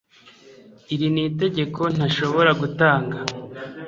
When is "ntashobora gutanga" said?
1.95-3.17